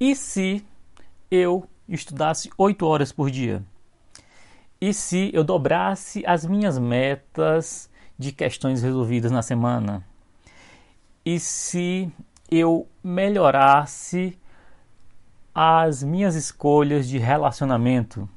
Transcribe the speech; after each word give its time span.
E 0.00 0.14
se 0.14 0.64
eu 1.28 1.68
estudasse 1.88 2.50
8 2.56 2.86
horas 2.86 3.10
por 3.10 3.30
dia? 3.30 3.64
E 4.80 4.94
se 4.94 5.30
eu 5.34 5.42
dobrasse 5.42 6.22
as 6.24 6.46
minhas 6.46 6.78
metas 6.78 7.90
de 8.16 8.30
questões 8.30 8.80
resolvidas 8.80 9.32
na 9.32 9.42
semana? 9.42 10.04
E 11.24 11.40
se 11.40 12.12
eu 12.48 12.86
melhorasse 13.02 14.38
as 15.52 16.04
minhas 16.04 16.36
escolhas 16.36 17.08
de 17.08 17.18
relacionamento? 17.18 18.28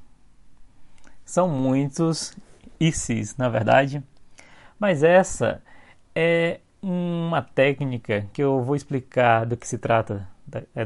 São 1.24 1.48
muitos 1.48 2.36
e 2.80 2.92
sis, 2.92 3.38
na 3.38 3.50
verdade. 3.50 4.04
Mas 4.80 5.04
essa 5.04 5.62
é 6.16 6.60
uma 6.82 7.44
técnica 7.44 8.28
que 8.34 8.42
eu 8.42 8.64
vou 8.64 8.76
explicar 8.76 9.46
do 9.46 9.56
que 9.56 9.68
se 9.68 9.78
trata 9.78 10.28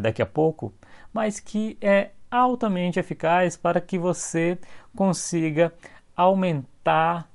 daqui 0.02 0.22
a 0.22 0.26
pouco, 0.26 0.74
mas 1.14 1.40
que 1.40 1.78
é 1.82 2.12
altamente 2.30 3.00
eficaz 3.00 3.56
para 3.56 3.80
que 3.80 3.98
você 3.98 4.58
consiga 4.96 5.74
aumentar 6.16 7.30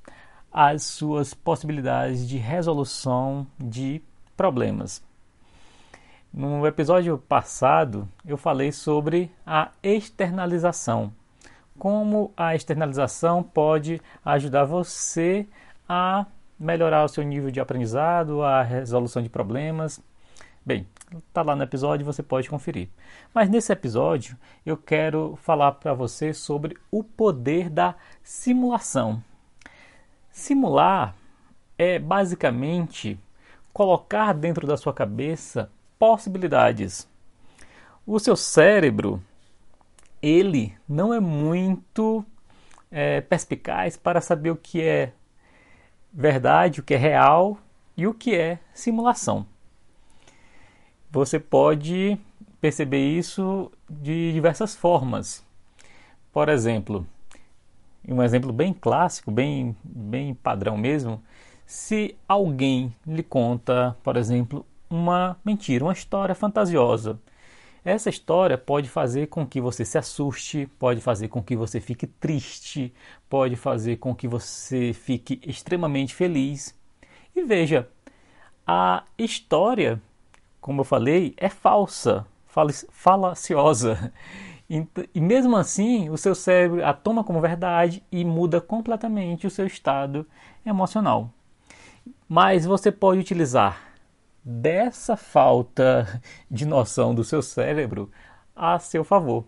as 0.53 0.83
suas 0.83 1.33
possibilidades 1.33 2.29
de 2.29 2.37
resolução 2.37 3.47
de 3.59 4.03
problemas. 4.37 5.03
No 6.33 6.67
episódio 6.67 7.19
passado, 7.19 8.09
eu 8.25 8.37
falei 8.37 8.71
sobre 8.71 9.31
a 9.45 9.71
externalização. 9.83 11.13
Como 11.79 12.33
a 12.37 12.55
externalização 12.55 13.43
pode 13.43 14.01
ajudar 14.25 14.65
você 14.65 15.47
a 15.89 16.27
melhorar 16.59 17.05
o 17.05 17.09
seu 17.09 17.25
nível 17.25 17.51
de 17.51 17.59
aprendizado, 17.59 18.43
a 18.43 18.63
resolução 18.63 19.23
de 19.23 19.29
problemas. 19.29 20.01
Bem, 20.65 20.87
está 21.29 21.43
lá 21.43 21.57
no 21.57 21.63
episódio, 21.63 22.05
você 22.05 22.23
pode 22.23 22.49
conferir. 22.51 22.89
Mas 23.33 23.49
nesse 23.49 23.73
episódio 23.73 24.37
eu 24.65 24.77
quero 24.77 25.39
falar 25.43 25.73
para 25.73 25.95
você 25.95 26.35
sobre 26.35 26.77
o 26.91 27.03
poder 27.03 27.71
da 27.71 27.95
simulação. 28.23 29.23
Simular 30.31 31.15
é 31.79 31.99
basicamente 31.99 33.19
colocar 33.73 34.35
dentro 34.35 34.67
da 34.67 34.77
sua 34.77 34.93
cabeça 34.93 35.71
possibilidades. 35.99 37.09
O 38.07 38.19
seu 38.19 38.37
cérebro, 38.37 39.23
ele 40.21 40.77
não 40.87 41.15
é 41.15 41.21
muito 41.21 42.25
é, 42.91 43.23
perspicaz 43.23 43.97
para 43.97 44.21
saber 44.21 44.51
o 44.51 44.57
que 44.57 44.83
é 44.83 45.13
verdade, 46.13 46.81
o 46.81 46.83
que 46.83 46.95
é 46.95 46.99
real 46.99 47.59
e 47.97 48.07
o 48.07 48.13
que 48.13 48.35
é 48.35 48.59
simulação. 48.75 49.47
Você 51.11 51.41
pode 51.41 52.17
perceber 52.61 53.05
isso 53.05 53.71
de 53.89 54.33
diversas 54.33 54.77
formas. 54.77 55.45
Por 56.33 56.49
exemplo, 56.49 57.05
um 58.07 58.23
exemplo 58.23 58.53
bem 58.53 58.73
clássico, 58.73 59.31
bem, 59.31 59.77
bem 59.83 60.35
padrão 60.35 60.77
mesmo, 60.77 61.21
se 61.67 62.17
alguém 62.29 62.95
lhe 63.07 63.23
conta, 63.23 63.97
por 64.05 64.17
exemplo, 64.17 64.65
uma 64.89 65.37
mentira, 65.45 65.85
uma 65.85 65.93
história 65.93 66.35
fantasiosa. 66.35 67.19
Essa 67.85 68.11
história 68.11 68.59
pode 68.59 68.89
fazer 68.89 69.29
com 69.29 69.47
que 69.47 69.61
você 69.61 69.85
se 69.85 69.97
assuste, 69.97 70.69
pode 70.79 71.01
fazer 71.01 71.29
com 71.29 71.43
que 71.43 71.57
você 71.57 71.81
fique 71.81 72.07
triste, 72.07 72.93
pode 73.29 73.57
fazer 73.57 73.97
com 73.97 74.15
que 74.15 74.29
você 74.29 74.93
fique 74.93 75.41
extremamente 75.45 76.15
feliz. 76.15 76.75
E 77.35 77.43
veja, 77.43 77.89
a 78.67 79.05
história, 79.19 80.01
como 80.61 80.81
eu 80.81 80.85
falei, 80.85 81.35
é 81.37 81.49
falsa, 81.49 82.27
falaciosa. 82.91 84.13
E 85.13 85.21
mesmo 85.21 85.57
assim, 85.57 86.09
o 86.11 86.17
seu 86.17 86.33
cérebro 86.33 86.87
a 86.87 86.93
toma 86.93 87.25
como 87.25 87.41
verdade 87.41 88.05
e 88.13 88.25
muda 88.25 88.61
completamente 88.61 89.45
o 89.45 89.51
seu 89.51 89.67
estado 89.67 90.25
emocional. 90.65 91.29
Mas 92.29 92.67
você 92.67 92.93
pode 92.93 93.19
utilizar 93.19 93.91
dessa 94.45 95.17
falta 95.17 96.23
de 96.49 96.65
noção 96.65 97.13
do 97.13 97.25
seu 97.25 97.43
cérebro 97.43 98.13
a 98.55 98.79
seu 98.79 99.03
favor. 99.03 99.45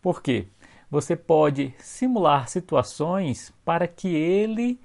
Por 0.00 0.22
quê? 0.22 0.46
Você 0.90 1.14
pode 1.14 1.74
simular 1.78 2.48
situações 2.48 3.52
para 3.62 3.86
que 3.86 4.08
ele 4.08 4.80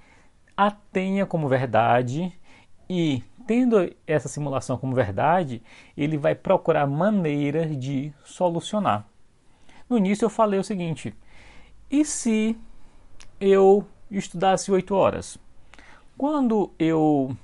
a 0.55 0.69
tenha 0.69 1.25
como 1.25 1.47
verdade 1.47 2.37
e, 2.89 3.23
tendo 3.45 3.93
essa 4.05 4.27
simulação 4.27 4.77
como 4.77 4.93
verdade, 4.93 5.61
ele 5.95 6.17
vai 6.17 6.35
procurar 6.35 6.87
maneiras 6.87 7.77
de 7.77 8.13
solucionar. 8.23 9.07
No 9.89 9.97
início 9.97 10.25
eu 10.25 10.29
falei 10.29 10.59
o 10.59 10.63
seguinte: 10.63 11.13
e 11.89 12.03
se 12.03 12.57
eu 13.39 13.85
estudasse 14.09 14.71
oito 14.71 14.95
horas? 14.95 15.37
Quando 16.17 16.71
eu 16.79 17.35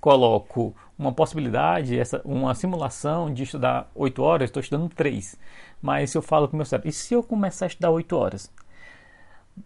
coloco 0.00 0.74
uma 1.00 1.12
possibilidade, 1.12 1.98
essa, 1.98 2.20
uma 2.26 2.54
simulação 2.54 3.32
de 3.32 3.44
estudar 3.44 3.90
8 3.94 4.22
horas, 4.22 4.50
estou 4.50 4.60
estudando 4.60 4.88
3. 4.90 5.34
Mas 5.80 6.10
se 6.10 6.18
eu 6.18 6.22
falo 6.22 6.46
com 6.46 6.54
o 6.54 6.56
meu 6.58 6.66
cérebro, 6.66 6.90
e 6.90 6.92
se 6.92 7.14
eu 7.14 7.22
começar 7.22 7.64
a 7.64 7.68
estudar 7.68 7.90
8 7.90 8.14
horas? 8.14 8.52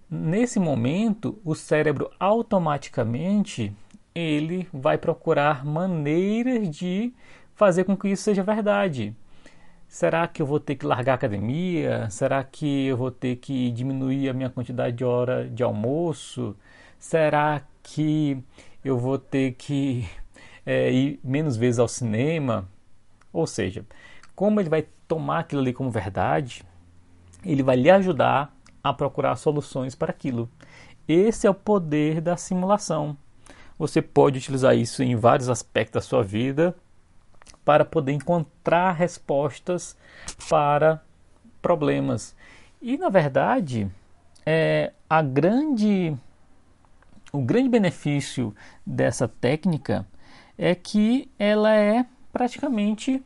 Nesse 0.09 0.61
momento, 0.61 1.39
o 1.45 1.55
cérebro 1.57 2.09
automaticamente 2.21 3.75
ele 4.15 4.69
vai 4.73 4.99
procurar 4.99 5.65
maneiras 5.65 6.69
de 6.71 7.13
fazer 7.55 7.85
com 7.85 7.97
que 7.97 8.09
isso 8.09 8.23
seja 8.23 8.43
verdade. 8.43 9.15
Será 9.89 10.27
que 10.27 10.43
eu 10.43 10.47
vou 10.47 10.61
ter 10.61 10.77
que 10.77 10.87
largar 10.87 11.13
a 11.13 11.15
academia? 11.17 12.09
Será 12.11 12.43
que 12.43 12.87
eu 12.87 12.97
vou 12.97 13.11
ter 13.11 13.37
que 13.37 13.71
diminuir 13.71 14.29
a 14.29 14.33
minha 14.33 14.51
quantidade 14.51 14.97
de 14.97 15.05
hora 15.05 15.49
de 15.49 15.63
almoço? 15.63 16.57
Será 16.99 17.63
que 17.83 18.43
eu 18.85 18.99
vou 18.99 19.19
ter 19.19 19.53
que 19.53 20.09
é, 20.67 20.91
ir 20.93 21.21
menos 21.23 21.57
vezes 21.57 21.79
ao 21.79 21.89
cinema. 21.89 22.69
Ou 23.33 23.47
seja, 23.47 23.85
como 24.35 24.61
ele 24.61 24.69
vai 24.69 24.87
tomar 25.09 25.41
aquilo 25.41 25.61
ali 25.61 25.73
como 25.73 25.91
verdade, 25.91 26.63
ele 27.45 27.63
vai 27.63 27.77
lhe 27.77 27.91
ajudar 27.91 28.55
a 28.83 28.93
procurar 28.93 29.37
soluções 29.37 29.95
para 29.95 30.11
aquilo. 30.11 30.49
Esse 31.09 31.47
é 31.47 31.51
o 31.51 31.55
poder 31.55 32.21
da 32.21 32.37
simulação. 32.37 33.17
Você 33.79 34.01
pode 34.01 34.39
utilizar 34.39 34.77
isso 34.77 35.03
em 35.03 35.17
vários 35.17 35.49
aspectos 35.49 36.03
da 36.03 36.09
sua 36.09 36.23
vida 36.23 36.75
para 37.65 37.85
poder 37.85 38.13
encontrar 38.13 38.93
respostas 38.93 39.97
para 40.49 41.03
problemas. 41.61 42.37
E 42.81 42.97
na 42.97 43.09
verdade, 43.09 43.91
é, 44.45 44.93
a 45.09 45.23
grande, 45.23 46.17
o 47.33 47.41
grande 47.41 47.69
benefício 47.69 48.55
dessa 48.87 49.27
técnica 49.27 50.07
é 50.57 50.75
que 50.75 51.31
ela 51.39 51.75
é 51.75 52.05
praticamente 52.33 53.23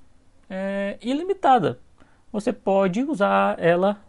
é, 0.49 0.97
ilimitada. 1.03 1.81
Você 2.33 2.53
pode 2.53 3.03
usar 3.03 3.59
ela 3.59 4.01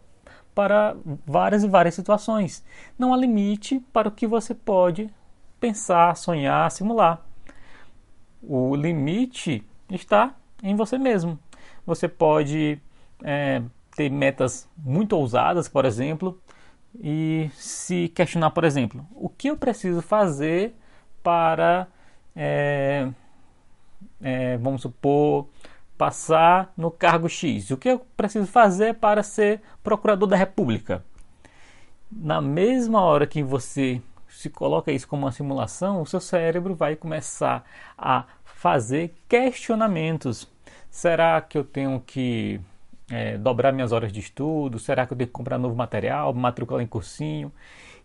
para 0.54 0.96
várias 1.26 1.64
e 1.64 1.68
várias 1.68 1.94
situações. 1.94 2.64
Não 2.98 3.12
há 3.12 3.16
limite 3.16 3.80
para 3.92 4.08
o 4.08 4.12
que 4.12 4.26
você 4.26 4.54
pode 4.54 5.10
pensar, 5.60 6.16
sonhar, 6.16 6.70
simular. 6.70 7.24
O 8.42 8.74
limite 8.74 9.62
está 9.90 10.34
em 10.62 10.74
você 10.74 10.98
mesmo. 10.98 11.38
Você 11.86 12.08
pode 12.08 12.80
é, 13.22 13.62
ter 13.94 14.10
metas 14.10 14.68
muito 14.76 15.16
ousadas, 15.16 15.68
por 15.68 15.84
exemplo, 15.84 16.40
e 16.98 17.50
se 17.54 18.08
questionar, 18.08 18.50
por 18.50 18.64
exemplo, 18.64 19.06
o 19.14 19.28
que 19.28 19.48
eu 19.48 19.56
preciso 19.56 20.00
fazer 20.02 20.74
para 21.22 21.86
é, 22.34 23.08
é, 24.20 24.56
vamos 24.58 24.82
supor, 24.82 25.48
passar 25.96 26.72
no 26.76 26.90
cargo 26.90 27.28
X. 27.28 27.70
O 27.70 27.76
que 27.76 27.88
eu 27.88 28.00
preciso 28.16 28.46
fazer 28.46 28.94
para 28.94 29.22
ser 29.22 29.60
procurador 29.82 30.28
da 30.28 30.36
República? 30.36 31.04
Na 32.10 32.40
mesma 32.40 33.02
hora 33.02 33.26
que 33.26 33.42
você 33.42 34.00
se 34.30 34.48
coloca 34.48 34.92
isso 34.92 35.08
como 35.08 35.24
uma 35.24 35.32
simulação, 35.32 36.00
o 36.00 36.06
seu 36.06 36.20
cérebro 36.20 36.74
vai 36.74 36.96
começar 36.96 37.64
a 37.96 38.24
fazer 38.44 39.14
questionamentos. 39.28 40.48
Será 40.90 41.40
que 41.40 41.56
eu 41.58 41.64
tenho 41.64 42.00
que 42.00 42.60
é, 43.10 43.36
dobrar 43.36 43.72
minhas 43.72 43.92
horas 43.92 44.12
de 44.12 44.20
estudo? 44.20 44.78
Será 44.78 45.06
que 45.06 45.12
eu 45.12 45.16
tenho 45.16 45.28
que 45.28 45.32
comprar 45.32 45.58
novo 45.58 45.74
material, 45.74 46.32
matricular 46.32 46.82
em 46.82 46.86
cursinho? 46.86 47.52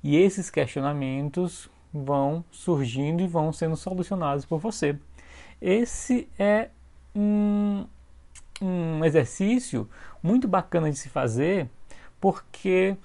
E 0.03 0.15
esses 0.17 0.49
questionamentos 0.49 1.69
vão 1.93 2.43
surgindo 2.51 3.21
e 3.21 3.27
vão 3.27 3.51
sendo 3.53 3.75
solucionados 3.75 4.45
por 4.45 4.59
você. 4.59 4.97
Esse 5.61 6.27
é 6.37 6.69
um, 7.15 7.85
um 8.61 9.03
exercício 9.05 9.89
muito 10.21 10.47
bacana 10.47 10.89
de 10.89 10.97
se 10.97 11.09
fazer 11.09 11.69
porque 12.19 12.97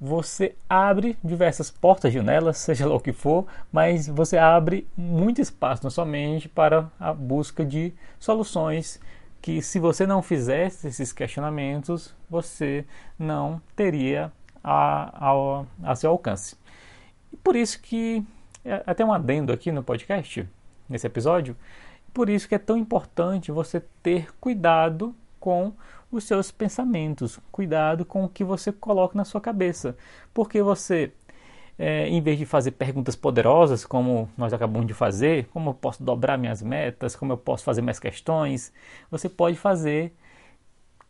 você 0.00 0.54
abre 0.68 1.16
diversas 1.24 1.70
portas, 1.70 2.12
janelas, 2.12 2.58
seja 2.58 2.86
lá 2.86 2.94
o 2.94 3.00
que 3.00 3.12
for, 3.12 3.46
mas 3.72 4.06
você 4.06 4.36
abre 4.36 4.86
muito 4.96 5.40
espaço 5.40 5.84
na 5.84 5.90
sua 5.90 6.04
mente 6.04 6.48
para 6.48 6.90
a 7.00 7.12
busca 7.12 7.64
de 7.64 7.94
soluções 8.18 9.00
que 9.40 9.62
se 9.62 9.78
você 9.78 10.06
não 10.06 10.22
fizesse 10.22 10.88
esses 10.88 11.12
questionamentos, 11.12 12.14
você 12.28 12.84
não 13.18 13.60
teria 13.74 14.32
a, 14.62 15.30
a, 15.30 15.64
a 15.84 15.94
seu 15.94 16.10
alcance. 16.10 16.56
E 17.32 17.36
por 17.36 17.54
isso 17.54 17.80
que, 17.80 18.26
é, 18.64 18.82
até 18.84 19.04
um 19.04 19.12
adendo 19.12 19.52
aqui 19.52 19.70
no 19.70 19.84
podcast, 19.84 20.48
nesse 20.88 21.06
episódio, 21.06 21.56
por 22.12 22.28
isso 22.28 22.48
que 22.48 22.54
é 22.54 22.58
tão 22.58 22.76
importante 22.76 23.52
você 23.52 23.80
ter 24.02 24.34
cuidado 24.40 25.14
com 25.46 25.72
os 26.10 26.24
seus 26.24 26.50
pensamentos, 26.50 27.38
cuidado 27.52 28.04
com 28.04 28.24
o 28.24 28.28
que 28.28 28.42
você 28.42 28.72
coloca 28.72 29.16
na 29.16 29.24
sua 29.24 29.40
cabeça, 29.40 29.96
porque 30.34 30.60
você 30.60 31.12
é, 31.78 32.08
em 32.08 32.20
vez 32.20 32.36
de 32.36 32.44
fazer 32.44 32.72
perguntas 32.72 33.14
poderosas, 33.14 33.84
como 33.84 34.28
nós 34.36 34.52
acabamos 34.52 34.88
de 34.88 34.92
fazer, 34.92 35.46
como 35.52 35.70
eu 35.70 35.74
posso 35.74 36.02
dobrar 36.02 36.36
minhas 36.36 36.60
metas, 36.62 37.14
como 37.14 37.32
eu 37.32 37.36
posso 37.36 37.62
fazer 37.62 37.80
mais 37.80 38.00
questões, 38.00 38.72
você 39.08 39.28
pode 39.28 39.56
fazer 39.56 40.12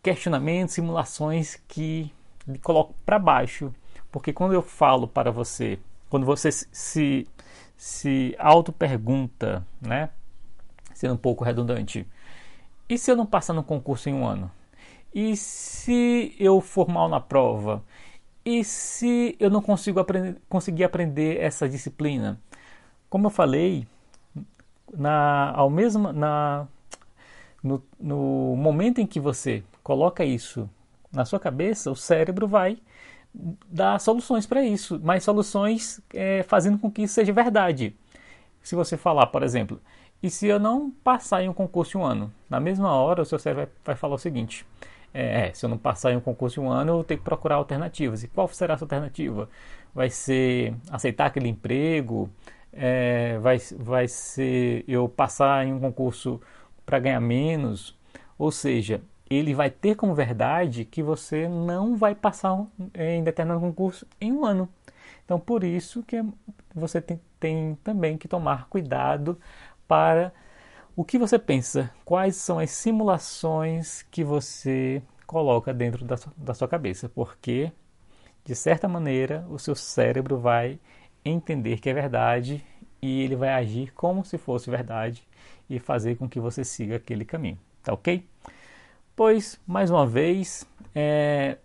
questionamentos, 0.02 0.74
simulações 0.74 1.56
que 1.66 2.12
lhe 2.46 2.58
colocam 2.58 2.94
para 3.06 3.18
baixo. 3.18 3.72
Porque 4.12 4.34
quando 4.34 4.52
eu 4.52 4.60
falo 4.60 5.08
para 5.08 5.30
você, 5.30 5.78
quando 6.10 6.26
você 6.26 6.52
se, 6.52 7.26
se 7.74 8.36
auto-pergunta, 8.38 9.66
né? 9.80 10.10
Sendo 10.92 11.14
um 11.14 11.18
pouco 11.18 11.42
redundante, 11.42 12.06
e 12.88 12.96
se 12.98 13.10
eu 13.10 13.16
não 13.16 13.26
passar 13.26 13.52
no 13.52 13.62
concurso 13.62 14.08
em 14.08 14.14
um 14.14 14.26
ano? 14.26 14.50
E 15.14 15.36
se 15.36 16.34
eu 16.38 16.60
for 16.60 16.88
mal 16.88 17.08
na 17.08 17.20
prova? 17.20 17.82
E 18.44 18.62
se 18.62 19.36
eu 19.40 19.50
não 19.50 19.60
consigo 19.60 20.04
conseguir 20.48 20.84
aprender 20.84 21.40
essa 21.40 21.68
disciplina? 21.68 22.40
Como 23.08 23.26
eu 23.26 23.30
falei, 23.30 23.86
na, 24.92 25.52
ao 25.52 25.70
mesmo, 25.70 26.12
na, 26.12 26.68
no, 27.62 27.82
no 27.98 28.54
momento 28.56 29.00
em 29.00 29.06
que 29.06 29.18
você 29.18 29.64
coloca 29.82 30.24
isso 30.24 30.68
na 31.12 31.24
sua 31.24 31.40
cabeça, 31.40 31.90
o 31.90 31.96
cérebro 31.96 32.46
vai 32.46 32.78
dar 33.68 33.98
soluções 34.00 34.46
para 34.46 34.62
isso, 34.62 35.00
mas 35.02 35.24
soluções 35.24 36.00
é, 36.14 36.42
fazendo 36.42 36.78
com 36.78 36.90
que 36.90 37.02
isso 37.02 37.14
seja 37.14 37.32
verdade. 37.32 37.96
Se 38.62 38.74
você 38.74 38.96
falar, 38.96 39.26
por 39.26 39.42
exemplo, 39.42 39.80
e 40.22 40.30
se 40.30 40.46
eu 40.46 40.58
não 40.58 40.90
passar 40.90 41.42
em 41.42 41.48
um 41.48 41.52
concurso 41.52 41.98
um 41.98 42.04
ano? 42.04 42.32
Na 42.48 42.58
mesma 42.60 42.92
hora, 42.92 43.22
o 43.22 43.24
seu 43.24 43.38
cérebro 43.38 43.66
vai, 43.66 43.72
vai 43.84 43.96
falar 43.96 44.14
o 44.14 44.18
seguinte: 44.18 44.66
é, 45.12 45.48
é, 45.48 45.52
se 45.54 45.64
eu 45.64 45.70
não 45.70 45.78
passar 45.78 46.12
em 46.12 46.16
um 46.16 46.20
concurso 46.20 46.60
de 46.60 46.66
um 46.66 46.70
ano, 46.70 46.90
eu 46.90 46.94
vou 46.96 47.04
ter 47.04 47.16
que 47.16 47.22
procurar 47.22 47.56
alternativas. 47.56 48.22
E 48.22 48.28
qual 48.28 48.48
será 48.48 48.74
essa 48.74 48.84
alternativa? 48.84 49.48
Vai 49.94 50.10
ser 50.10 50.74
aceitar 50.90 51.26
aquele 51.26 51.48
emprego? 51.48 52.28
É, 52.72 53.38
vai, 53.38 53.58
vai 53.78 54.08
ser 54.08 54.84
eu 54.86 55.08
passar 55.08 55.66
em 55.66 55.72
um 55.72 55.80
concurso 55.80 56.40
para 56.84 56.98
ganhar 56.98 57.20
menos? 57.20 57.96
Ou 58.38 58.50
seja, 58.50 59.00
ele 59.30 59.54
vai 59.54 59.70
ter 59.70 59.96
como 59.96 60.14
verdade 60.14 60.84
que 60.84 61.02
você 61.02 61.48
não 61.48 61.96
vai 61.96 62.14
passar 62.14 62.66
em 62.94 63.24
determinado 63.24 63.60
concurso 63.60 64.06
em 64.20 64.32
um 64.32 64.44
ano. 64.44 64.68
Então, 65.24 65.40
por 65.40 65.64
isso 65.64 66.02
que 66.02 66.22
você 66.74 67.00
tem, 67.00 67.20
tem 67.40 67.78
também 67.82 68.16
que 68.18 68.28
tomar 68.28 68.68
cuidado 68.68 69.38
para 69.86 70.32
o 70.94 71.04
que 71.04 71.18
você 71.18 71.38
pensa? 71.38 71.90
Quais 72.04 72.36
são 72.36 72.58
as 72.58 72.70
simulações 72.70 74.02
que 74.10 74.24
você 74.24 75.02
coloca 75.26 75.74
dentro 75.74 76.04
da 76.04 76.16
sua, 76.16 76.32
da 76.36 76.54
sua 76.54 76.68
cabeça? 76.68 77.08
Porque, 77.08 77.70
de 78.44 78.54
certa 78.54 78.88
maneira, 78.88 79.46
o 79.50 79.58
seu 79.58 79.74
cérebro 79.74 80.38
vai 80.38 80.80
entender 81.24 81.80
que 81.80 81.90
é 81.90 81.94
verdade 81.94 82.64
e 83.02 83.22
ele 83.22 83.36
vai 83.36 83.50
agir 83.50 83.92
como 83.92 84.24
se 84.24 84.38
fosse 84.38 84.70
verdade 84.70 85.26
e 85.68 85.78
fazer 85.78 86.16
com 86.16 86.28
que 86.28 86.40
você 86.40 86.64
siga 86.64 86.96
aquele 86.96 87.24
caminho. 87.24 87.58
Tá 87.82 87.92
ok? 87.92 88.26
Pois, 89.14 89.60
mais 89.66 89.90
uma 89.90 90.06
vez, 90.06 90.66
é, 90.94 91.58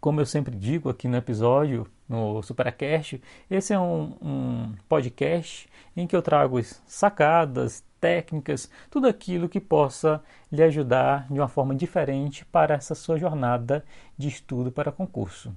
como 0.00 0.20
eu 0.20 0.26
sempre 0.26 0.56
digo 0.56 0.88
aqui 0.88 1.06
no 1.06 1.16
episódio, 1.16 1.86
no 2.12 2.42
Supercast, 2.42 3.20
esse 3.50 3.72
é 3.72 3.80
um, 3.80 4.14
um 4.20 4.74
podcast 4.88 5.66
em 5.96 6.06
que 6.06 6.14
eu 6.14 6.20
trago 6.20 6.62
sacadas, 6.86 7.82
técnicas, 7.98 8.68
tudo 8.90 9.06
aquilo 9.06 9.48
que 9.48 9.58
possa 9.58 10.22
lhe 10.50 10.62
ajudar 10.62 11.26
de 11.30 11.40
uma 11.40 11.48
forma 11.48 11.74
diferente 11.74 12.44
para 12.44 12.74
essa 12.74 12.94
sua 12.94 13.18
jornada 13.18 13.84
de 14.18 14.28
estudo 14.28 14.70
para 14.70 14.92
concurso. 14.92 15.54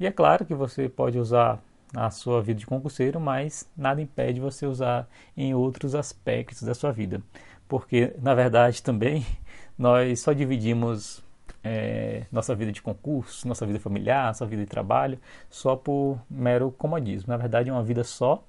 E 0.00 0.06
é 0.06 0.10
claro 0.10 0.46
que 0.46 0.54
você 0.54 0.88
pode 0.88 1.18
usar 1.18 1.62
na 1.92 2.10
sua 2.10 2.40
vida 2.40 2.60
de 2.60 2.66
concurseiro, 2.66 3.20
mas 3.20 3.68
nada 3.76 4.00
impede 4.00 4.40
você 4.40 4.64
usar 4.64 5.06
em 5.36 5.54
outros 5.54 5.94
aspectos 5.94 6.62
da 6.62 6.74
sua 6.74 6.90
vida, 6.90 7.20
porque 7.68 8.14
na 8.18 8.34
verdade 8.34 8.82
também 8.82 9.26
nós 9.76 10.20
só 10.20 10.32
dividimos 10.32 11.22
é, 11.64 12.24
nossa 12.30 12.54
vida 12.54 12.72
de 12.72 12.82
concurso, 12.82 13.46
nossa 13.46 13.66
vida 13.66 13.78
familiar, 13.78 14.26
nossa 14.26 14.46
vida 14.46 14.62
de 14.62 14.68
trabalho, 14.68 15.18
só 15.48 15.76
por 15.76 16.18
mero 16.30 16.70
comodismo. 16.72 17.30
Na 17.30 17.36
verdade, 17.36 17.70
é 17.70 17.72
uma 17.72 17.82
vida 17.82 18.04
só, 18.04 18.42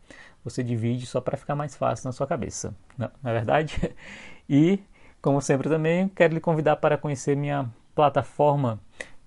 você 0.44 0.64
divide 0.64 1.06
só 1.06 1.22
para 1.22 1.38
ficar 1.38 1.56
mais 1.56 1.76
fácil 1.76 2.08
na 2.08 2.12
sua 2.12 2.28
cabeça, 2.28 2.76
não, 2.98 3.10
é 3.24 3.34
verdade? 3.34 3.78
E, 4.50 4.78
como 5.22 5.40
sempre 5.40 5.70
também, 5.70 6.10
quero 6.10 6.34
lhe 6.34 6.40
convidar 6.42 6.76
para 6.76 6.98
conhecer 6.98 7.34
minha 7.34 7.70
plataforma, 7.96 8.78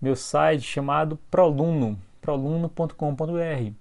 meu 0.01 0.15
site 0.15 0.63
chamado 0.63 1.19
Proluno, 1.31 1.99
proluno.com.br. 2.21 3.73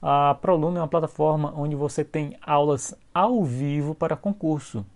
A 0.00 0.34
Proluno 0.40 0.78
é 0.78 0.80
uma 0.80 0.88
plataforma 0.88 1.52
onde 1.54 1.76
você 1.76 2.02
tem 2.02 2.36
aulas 2.40 2.94
ao 3.12 3.44
vivo 3.44 3.94
para 3.94 4.16
concurso, 4.16 4.86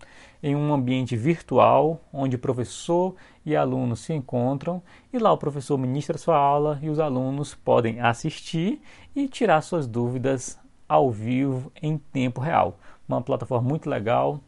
em 0.43 0.57
um 0.57 0.73
ambiente 0.73 1.15
virtual, 1.15 2.01
onde 2.11 2.37
professor 2.37 3.15
e 3.45 3.55
alunos 3.55 4.01
se 4.01 4.13
encontram, 4.13 4.83
e 5.13 5.17
lá 5.17 5.31
o 5.31 5.37
professor 5.37 5.77
ministra 5.77 6.17
sua 6.17 6.37
aula 6.37 6.77
e 6.81 6.89
os 6.89 6.99
alunos 6.99 7.55
podem 7.55 8.01
assistir 8.01 8.81
e 9.15 9.29
tirar 9.29 9.61
suas 9.61 9.87
dúvidas 9.87 10.59
ao 10.87 11.09
vivo 11.09 11.71
em 11.81 11.97
tempo 11.97 12.41
real. 12.41 12.77
Uma 13.07 13.21
plataforma 13.21 13.67
muito 13.67 13.89
legal, 13.89 14.41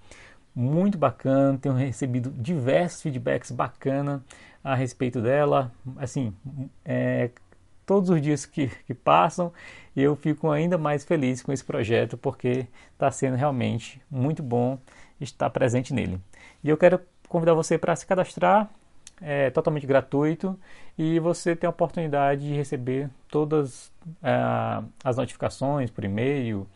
muito 0.54 0.98
bacana, 0.98 1.58
tenho 1.58 1.76
recebido 1.76 2.30
diversos 2.30 3.02
feedbacks 3.02 3.52
bacana 3.52 4.22
a 4.62 4.76
respeito 4.76 5.22
dela. 5.22 5.72
Assim, 5.96 6.34
é, 6.84 7.32
todos 7.86 8.10
os 8.10 8.22
dias 8.22 8.46
que, 8.46 8.68
que 8.86 8.94
passam, 8.94 9.52
eu 9.96 10.14
fico 10.16 10.52
ainda 10.52 10.78
mais 10.78 11.06
feliz 11.06 11.42
com 11.42 11.54
esse 11.54 11.64
projeto 11.64 12.18
porque 12.18 12.68
está 12.92 13.10
sendo 13.12 13.38
realmente 13.38 14.02
muito 14.12 14.44
bom 14.44 14.78
estar 15.20 15.50
presente 15.50 15.94
nele. 15.94 16.20
E 16.64 16.70
eu 16.70 16.78
quero 16.78 17.00
convidar 17.28 17.54
você 17.54 17.78
para 17.78 17.96
se 17.96 18.06
cadastrar, 18.06 18.70
é 19.22 19.50
totalmente 19.50 19.88
gratuito 19.88 20.60
e 20.98 21.20
você 21.20 21.56
tem 21.56 21.68
a 21.68 21.72
oportunidade 21.72 22.48
de 22.48 22.54
receber 22.54 23.10
todas 23.30 23.92
ah, 24.22 24.84
as 25.04 25.18
notificações 25.18 25.89
por 25.89 26.04
e-mail. 26.04 26.68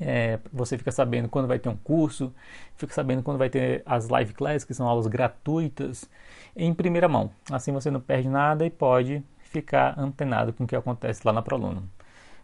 É, 0.00 0.38
você 0.52 0.78
fica 0.78 0.90
sabendo 0.90 1.28
quando 1.28 1.46
vai 1.46 1.58
ter 1.58 1.68
um 1.68 1.76
curso, 1.76 2.32
fica 2.76 2.92
sabendo 2.94 3.22
quando 3.22 3.36
vai 3.36 3.50
ter 3.50 3.82
as 3.84 4.08
live 4.08 4.32
classes, 4.32 4.64
que 4.64 4.72
são 4.72 4.88
aulas 4.88 5.06
gratuitas, 5.06 6.08
em 6.56 6.72
primeira 6.72 7.08
mão. 7.08 7.30
Assim 7.50 7.70
você 7.70 7.90
não 7.90 8.00
perde 8.00 8.28
nada 8.28 8.64
e 8.64 8.70
pode 8.70 9.22
ficar 9.42 9.98
antenado 9.98 10.52
com 10.52 10.64
o 10.64 10.66
que 10.66 10.74
acontece 10.74 11.20
lá 11.24 11.32
na 11.32 11.42
Proluno. 11.42 11.88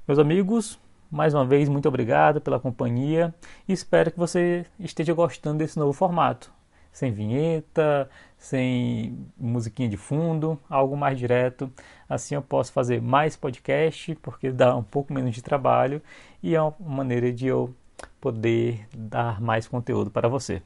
Meus 0.06 0.18
amigos, 0.18 0.78
mais 1.10 1.34
uma 1.34 1.44
vez, 1.44 1.68
muito 1.68 1.88
obrigado 1.88 2.40
pela 2.40 2.60
companhia 2.60 3.34
e 3.68 3.72
espero 3.72 4.10
que 4.10 4.18
você 4.18 4.64
esteja 4.78 5.12
gostando 5.12 5.58
desse 5.58 5.78
novo 5.78 5.92
formato 5.92 6.52
sem 6.92 7.12
vinheta, 7.12 8.08
sem 8.36 9.26
musiquinha 9.38 9.88
de 9.88 9.96
fundo, 9.96 10.58
algo 10.68 10.96
mais 10.96 11.18
direto. 11.18 11.70
Assim 12.08 12.34
eu 12.34 12.42
posso 12.42 12.72
fazer 12.72 13.00
mais 13.00 13.36
podcast, 13.36 14.14
porque 14.16 14.50
dá 14.50 14.76
um 14.76 14.82
pouco 14.82 15.12
menos 15.12 15.34
de 15.34 15.42
trabalho 15.42 16.02
e 16.42 16.54
é 16.54 16.62
uma 16.62 16.74
maneira 16.80 17.32
de 17.32 17.46
eu 17.46 17.74
poder 18.20 18.86
dar 18.96 19.40
mais 19.40 19.66
conteúdo 19.66 20.10
para 20.10 20.28
você. 20.28 20.62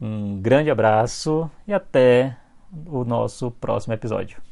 Um 0.00 0.40
grande 0.40 0.70
abraço 0.70 1.50
e 1.66 1.72
até 1.72 2.36
o 2.86 3.04
nosso 3.04 3.50
próximo 3.50 3.94
episódio. 3.94 4.45